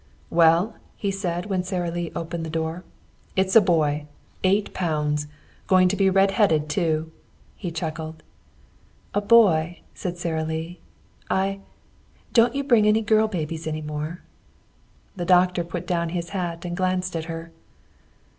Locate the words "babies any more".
13.27-14.23